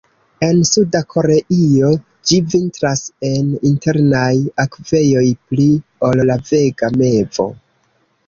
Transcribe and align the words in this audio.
En 0.45 0.59
Suda 0.67 0.99
Koreio 1.09 1.89
ĝi 2.29 2.37
vintras 2.53 3.03
en 3.29 3.51
internaj 3.71 4.33
akvejoj 4.65 5.25
pli 5.51 5.69
ol 6.09 6.23
la 6.31 6.41
Vega 6.51 6.89
mevo. 7.03 7.47